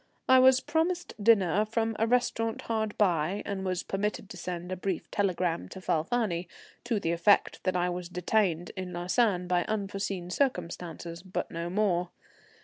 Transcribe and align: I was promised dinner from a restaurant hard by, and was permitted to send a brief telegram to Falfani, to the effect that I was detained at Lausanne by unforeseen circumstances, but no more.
I 0.27 0.39
was 0.39 0.61
promised 0.61 1.13
dinner 1.23 1.63
from 1.63 1.95
a 1.99 2.07
restaurant 2.07 2.63
hard 2.63 2.97
by, 2.97 3.43
and 3.45 3.63
was 3.63 3.83
permitted 3.83 4.31
to 4.31 4.35
send 4.37 4.71
a 4.71 4.75
brief 4.75 5.11
telegram 5.11 5.69
to 5.69 5.79
Falfani, 5.79 6.47
to 6.85 6.99
the 6.99 7.11
effect 7.11 7.63
that 7.65 7.75
I 7.75 7.87
was 7.87 8.09
detained 8.09 8.71
at 8.75 8.87
Lausanne 8.87 9.47
by 9.47 9.63
unforeseen 9.65 10.31
circumstances, 10.31 11.21
but 11.21 11.51
no 11.51 11.69
more. 11.69 12.09